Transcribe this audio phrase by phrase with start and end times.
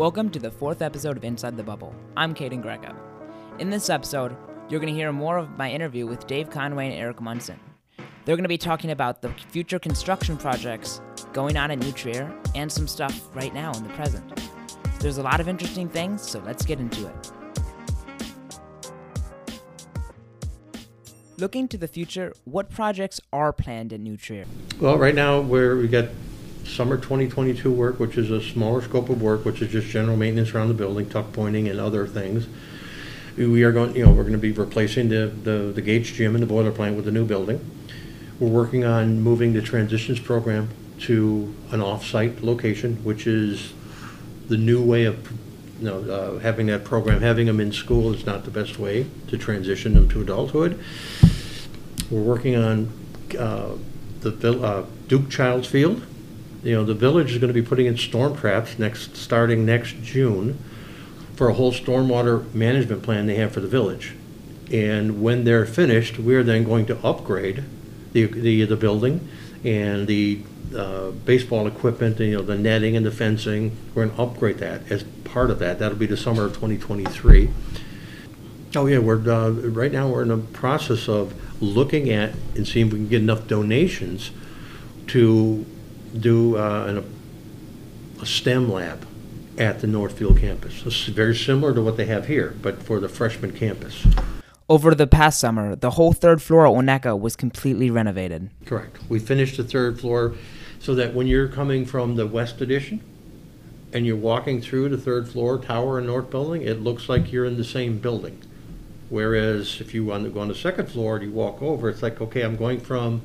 [0.00, 1.94] Welcome to the fourth episode of Inside the Bubble.
[2.16, 2.96] I'm Caden Greco.
[3.58, 4.34] In this episode,
[4.70, 7.60] you're going to hear more of my interview with Dave Conway and Eric Munson.
[8.24, 11.02] They're going to be talking about the future construction projects
[11.34, 14.24] going on at New Trier and some stuff right now in the present.
[15.00, 17.32] There's a lot of interesting things, so let's get into it.
[21.36, 24.46] Looking to the future, what projects are planned at New Trier?
[24.80, 26.08] Well, right now, we're, we got
[26.70, 30.54] summer 2022 work, which is a smaller scope of work, which is just general maintenance
[30.54, 32.46] around the building, tuck pointing and other things.
[33.36, 36.34] We are going, you know, we're going to be replacing the, the, the Gates Gym
[36.34, 37.64] and the boiler plant with the new building.
[38.38, 40.68] We're working on moving the transitions program
[41.00, 43.72] to an off-site location, which is
[44.48, 45.30] the new way of,
[45.78, 47.20] you know, uh, having that program.
[47.20, 50.82] Having them in school is not the best way to transition them to adulthood.
[52.10, 52.92] We're working on
[53.38, 53.76] uh,
[54.20, 56.02] the uh, Duke Childs Field.
[56.62, 60.02] You know, the village is going to be putting in storm traps next, starting next
[60.02, 60.58] June
[61.36, 64.14] for a whole stormwater management plan they have for the village.
[64.70, 67.64] And when they're finished, we're then going to upgrade
[68.12, 69.26] the, the, the building
[69.64, 70.42] and the
[70.76, 73.76] uh, baseball equipment, and, you know, the netting and the fencing.
[73.94, 75.78] We're going to upgrade that as part of that.
[75.78, 77.50] That'll be the summer of 2023.
[78.76, 82.86] Oh yeah, we're uh, right now we're in the process of looking at and seeing
[82.86, 84.30] if we can get enough donations
[85.08, 85.66] to
[86.18, 87.14] do uh, an,
[88.20, 89.06] a STEM lab
[89.58, 90.84] at the Northfield campus.
[90.86, 94.06] It's very similar to what they have here, but for the freshman campus.
[94.68, 98.50] Over the past summer, the whole third floor at Winnetka was completely renovated.
[98.66, 98.98] Correct.
[99.08, 100.34] We finished the third floor
[100.78, 103.02] so that when you're coming from the west addition
[103.92, 107.44] and you're walking through the third floor tower and north building, it looks like you're
[107.44, 108.40] in the same building.
[109.08, 112.02] Whereas if you want to go on the second floor and you walk over, it's
[112.02, 113.22] like, okay, I'm going from,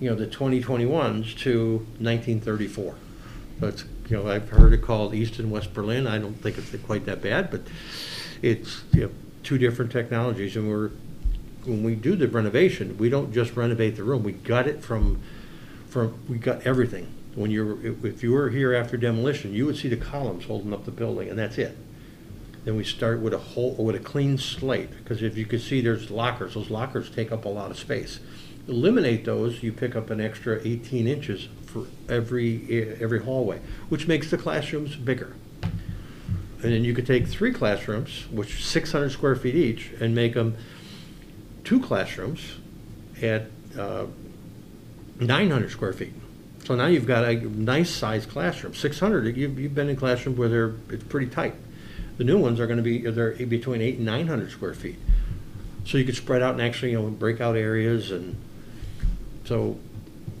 [0.00, 2.94] you know, the 2021s to 1934.
[3.60, 6.06] So it's, you know, I've heard it called East and West Berlin.
[6.06, 7.62] I don't think it's quite that bad, but
[8.42, 9.10] it's you know,
[9.42, 10.56] two different technologies.
[10.56, 10.90] And we're,
[11.64, 14.22] when we do the renovation, we don't just renovate the room.
[14.22, 15.20] We gut it from,
[15.88, 17.12] from we got everything.
[17.34, 20.84] When you're, if you were here after demolition, you would see the columns holding up
[20.84, 21.76] the building, and that's it.
[22.64, 25.80] Then we start with a whole, with a clean slate, because if you can see,
[25.80, 26.54] there's lockers.
[26.54, 28.18] Those lockers take up a lot of space.
[28.68, 34.30] Eliminate those, you pick up an extra 18 inches for every every hallway, which makes
[34.30, 35.34] the classrooms bigger.
[35.62, 40.56] And then you could take three classrooms, which 600 square feet each, and make them
[41.62, 42.56] two classrooms
[43.22, 43.46] at
[43.78, 44.06] uh,
[45.20, 46.12] 900 square feet.
[46.64, 48.74] So now you've got a nice sized classroom.
[48.74, 51.54] 600, you've, you've been in classrooms where they're it's pretty tight.
[52.18, 54.98] The new ones are going to be they're between eight and 900 square feet.
[55.84, 58.36] So you could spread out and actually you know break out areas and
[59.48, 59.78] so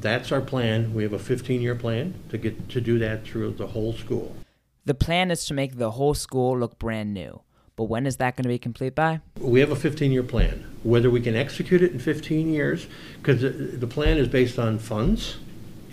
[0.00, 0.92] that's our plan.
[0.92, 4.36] We have a 15-year plan to get to do that through the whole school.
[4.84, 7.40] The plan is to make the whole school look brand new.
[7.76, 9.20] But when is that going to be complete by?
[9.38, 10.66] We have a 15-year plan.
[10.82, 12.86] Whether we can execute it in 15 years,
[13.22, 15.38] because the plan is based on funds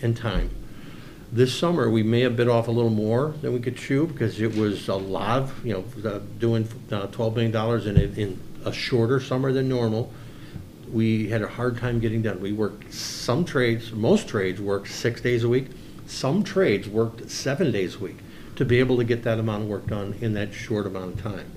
[0.02, 0.50] and time.
[1.32, 4.42] This summer, we may have bit off a little more than we could chew because
[4.42, 8.74] it was a lot of, you know, doing uh, $12 million in a, in a
[8.74, 10.12] shorter summer than normal
[10.92, 12.40] we had a hard time getting done.
[12.40, 15.68] We worked some trades, most trades worked six days a week.
[16.06, 18.18] Some trades worked seven days a week
[18.56, 21.22] to be able to get that amount of work done in that short amount of
[21.22, 21.52] time.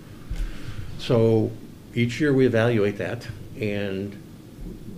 [0.99, 1.53] So
[1.95, 3.27] each year we evaluate that,
[3.59, 4.21] and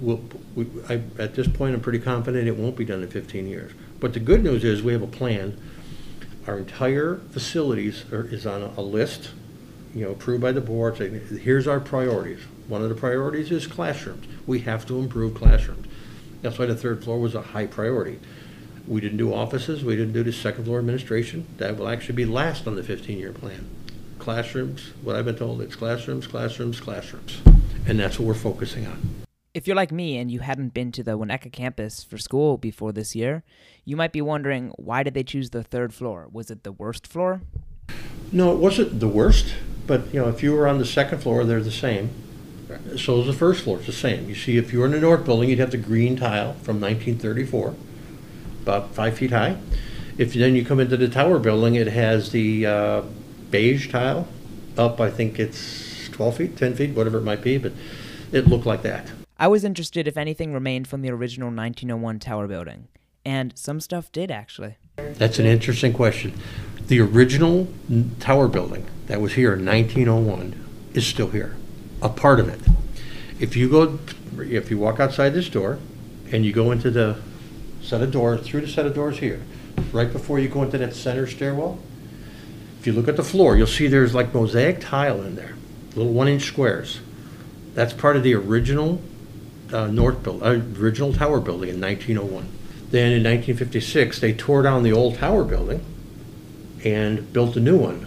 [0.01, 0.23] we'll,
[0.55, 3.73] we, I, at this point, I'm pretty confident it won't be done in 15 years.
[4.01, 5.61] But the good news is we have a plan.
[6.47, 9.31] Our entire facilities are, is on a, a list,
[9.95, 10.97] you know, approved by the board.
[10.97, 14.27] Saying here's our priorities one of the priorities is classrooms.
[14.47, 15.87] We have to improve classrooms.
[16.43, 18.19] That's why the third floor was a high priority.
[18.87, 21.47] We didn't do offices, we didn't do the second floor administration.
[21.59, 23.69] That will actually be last on the 15-year plan.
[24.19, 27.41] Classrooms, what I've been told, it's classrooms, classrooms, classrooms.
[27.87, 29.23] And that's what we're focusing on.
[29.55, 32.91] If you're like me and you hadn't been to the Winnetka campus for school before
[32.91, 33.43] this year,
[33.85, 36.27] you might be wondering why did they choose the third floor?
[36.33, 37.43] Was it the worst floor?
[38.33, 39.55] No, it wasn't the worst,
[39.87, 42.11] but you know, if you were on the second floor, they're the same.
[42.97, 44.29] So is the first floor, it's the same.
[44.29, 46.81] You see, if you were in the north building, you'd have the green tile from
[46.81, 47.75] 1934,
[48.63, 49.59] about five feet high.
[50.19, 53.03] If then you come into the tower building, it has the uh,
[53.51, 54.29] beige tile
[54.77, 57.73] up, I think it's 12 feet, 10 feet, whatever it might be, but
[58.31, 59.11] it looked like that.
[59.39, 62.89] I was interested if anything remained from the original 1901 tower building,
[63.25, 64.77] and some stuff did actually.
[64.97, 66.39] That's an interesting question.
[66.87, 67.69] The original
[68.21, 71.57] tower building that was here in 1901 is still here
[72.03, 72.61] a part of it.
[73.41, 73.99] If you go,
[74.39, 75.79] if you walk outside this door
[76.31, 77.17] and you go into the
[77.81, 79.41] set of doors, through the set of doors here,
[79.93, 81.79] right before you go into that center stairwell,
[82.81, 85.55] If you look at the floor, you'll see there's like mosaic tile in there,
[85.95, 86.99] little one-inch squares.
[87.75, 89.01] That's part of the original
[89.73, 92.45] uh, north build, uh, original tower building in 1901.
[92.91, 95.85] Then in 1956, they tore down the old tower building
[96.85, 98.07] and built a new one.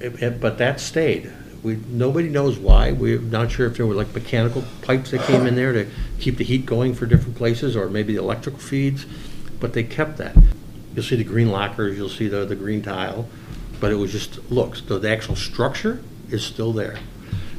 [0.00, 1.30] It- it- but that stayed.
[1.62, 2.92] We, nobody knows why.
[2.92, 5.86] We're not sure if there were like mechanical pipes that came in there to
[6.20, 9.06] keep the heat going for different places, or maybe the electrical feeds,
[9.58, 10.36] but they kept that.
[10.94, 13.28] You'll see the green lockers, you'll see the, the green tile,
[13.80, 14.80] but it was just looks.
[14.80, 16.98] The, the actual structure is still there.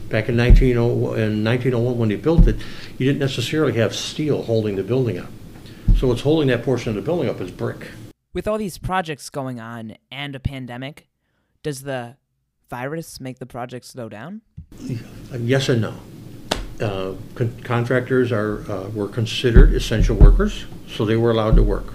[0.10, 2.56] Back in 1901, in 1901, when they built it,
[2.98, 5.30] you didn't necessarily have steel holding the building up.
[5.98, 7.92] So what's holding that portion of the building up is brick.
[8.34, 11.10] With all these projects going on and a pandemic,
[11.62, 12.16] does the
[12.70, 14.42] virus make the project slow down?
[15.32, 15.94] Uh, Yes and no.
[16.80, 21.94] Uh, con- Contractors are, uh, were considered essential workers, so they were allowed to work.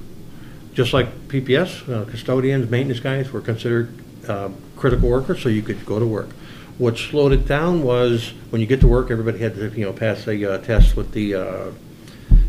[0.75, 3.95] Just like PPS, uh, custodians, maintenance guys were considered
[4.29, 6.29] uh, critical workers, so you could go to work.
[6.77, 9.93] What slowed it down was, when you get to work, everybody had to, you know,
[9.93, 11.73] pass a uh, test with the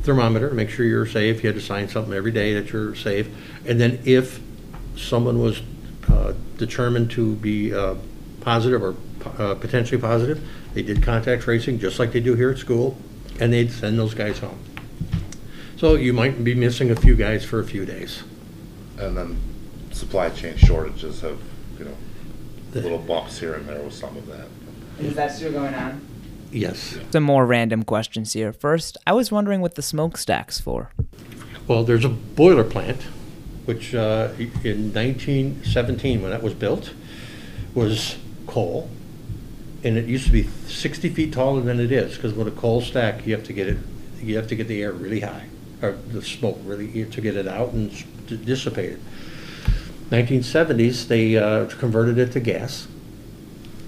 [0.01, 1.43] thermometer, make sure you're safe.
[1.43, 3.27] You had to sign something every day that you're safe.
[3.65, 4.39] And then if
[4.97, 5.61] someone was
[6.57, 7.71] determined to be
[8.45, 8.95] positive or
[9.39, 12.95] uh, potentially positive, they did contact tracing, just like they do here at school,
[13.39, 14.59] and they'd send those guys home.
[15.77, 18.23] So you might be missing a few guys for a few days.
[18.99, 19.37] And then
[19.91, 21.39] supply chain shortages have,
[21.79, 21.95] you know,
[22.73, 24.47] little bumps here and there with some of that.
[24.99, 26.05] Is that still going on?
[26.51, 26.97] Yes.
[27.11, 28.53] Some more random questions here.
[28.53, 30.91] First, I was wondering what the smokestack's for.
[31.67, 33.01] Well, there's a boiler plant,
[33.65, 36.93] which uh, in 1917, when that was built,
[37.73, 38.89] was coal.
[39.83, 42.81] And it used to be 60 feet taller than it is, because with a coal
[42.81, 43.77] stack, you have to get it,
[44.19, 45.47] you have to get the air really high,
[45.81, 47.91] or the smoke really, to get it out and
[48.45, 48.99] dissipate it.
[50.09, 52.87] 1970s, they uh, converted it to gas,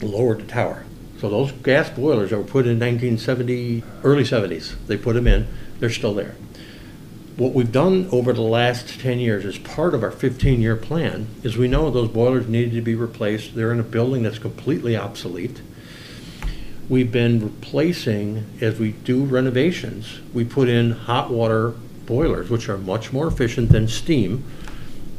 [0.01, 0.85] lowered the tower.
[1.19, 5.47] So those gas boilers that were put in 1970, early 70s, they put them in,
[5.79, 6.35] they're still there.
[7.37, 11.55] What we've done over the last 10 years as part of our 15-year plan is
[11.55, 13.53] we know those boilers needed to be replaced.
[13.53, 15.61] They're in a building that's completely obsolete.
[16.89, 21.75] We've been replacing, as we do renovations, we put in hot water
[22.07, 24.43] boilers, which are much more efficient than steam,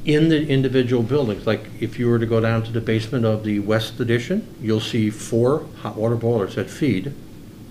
[0.04, 1.46] in the individual buildings.
[1.46, 4.80] Like if you were to go down to the basement of the West Addition, you'll
[4.80, 7.14] see four hot water boilers that feed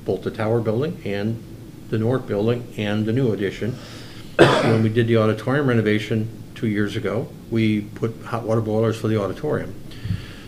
[0.05, 1.43] both the tower building and
[1.89, 3.75] the north building and the new addition.
[4.37, 9.07] When we did the auditorium renovation two years ago, we put hot water boilers for
[9.07, 9.73] the auditorium.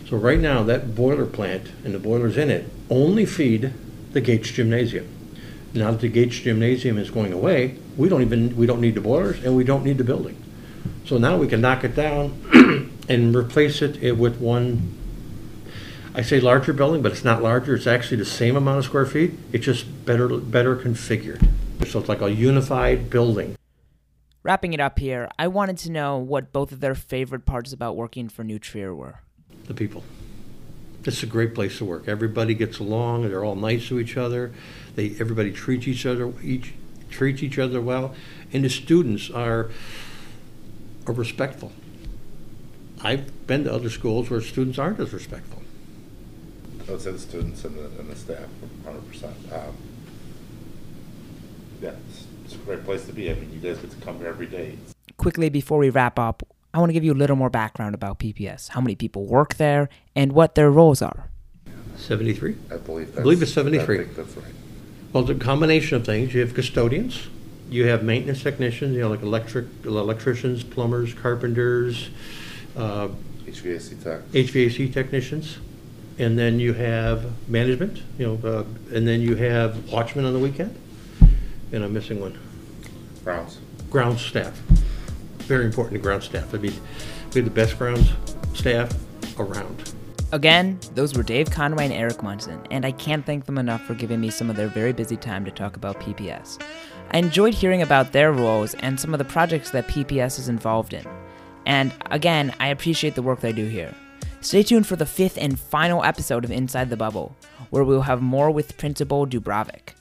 [0.08, 3.74] So right now, that boiler plant and the boilers in it only feed
[4.14, 5.08] the Gates Gymnasium.
[5.74, 9.02] Now that the Gates Gymnasium is going away, we don't even, we don't need the
[9.02, 10.36] boilers and we don't need the building.
[11.06, 14.96] So now we can knock it down and replace it i- with one,
[16.16, 19.06] I say larger building, but it's not larger, it's actually the same amount of square
[19.06, 21.48] feet, it's just better, better configured.
[21.88, 23.56] So it's like a unified building.
[24.42, 27.98] Wrapping it up here, I wanted to know what both of their favorite parts about
[27.98, 29.20] working for New Trier were.
[29.66, 30.04] the people.
[31.06, 32.08] It's a great place to work.
[32.08, 33.28] Everybody gets along.
[33.30, 34.52] They're all nice to each other.
[34.96, 36.74] They everybody treats each other each
[37.10, 38.14] treats each other well,
[38.54, 39.72] and the students are
[41.08, 41.72] are respectful.
[43.02, 45.62] I've been to other schools where students aren't as respectful.
[46.88, 48.48] I would say the students and the, and the staff,
[48.84, 49.36] hundred percent.
[49.54, 49.76] Um,
[51.82, 51.96] Yeah,
[52.50, 53.30] it's, it's a great place to be.
[53.30, 54.78] I mean, you guys get to come here every day.
[55.18, 58.20] Quickly before we wrap up, I want to give you a little more background about
[58.20, 61.30] PPS, how many people work there, and what their roles are.
[61.98, 62.56] Seventy-three.
[62.72, 63.20] I believe that's.
[63.20, 63.96] I believe it's 73.
[63.96, 64.54] I think that's right.
[65.12, 66.34] Well, it's a combination of things.
[66.34, 67.28] You have custodians,
[67.70, 72.10] you have maintenance technicians, you know, like electric electricians, plumbers, carpenters,
[72.78, 73.10] uh,
[73.46, 74.22] HVAC tech.
[74.28, 75.58] HVAC technicians,
[76.20, 78.64] and then you have management, you know, uh,
[78.96, 80.76] and then you have watchmen on the weekend,
[81.72, 82.38] and I'm missing one,
[83.24, 83.58] Grounds.
[83.90, 84.54] ground staff.
[85.40, 86.54] Very important to ground staff.
[86.54, 86.74] I mean,
[87.34, 88.12] we have the best grounds
[88.54, 88.92] staff
[89.40, 89.94] around.
[90.32, 93.96] Again, those were Dave Conway and Eric Munson, and I can't thank them enough for
[93.96, 96.62] giving me some of their very busy time to talk about PPS.
[97.12, 100.94] I enjoyed hearing about their roles and some of the projects that PPS is involved
[100.94, 101.04] in.
[101.66, 103.94] And again, I appreciate the work they do here.
[104.42, 107.36] Stay tuned for the fifth and final episode of Inside the Bubble,
[107.72, 109.94] where we'll have more with Principal Dubravec.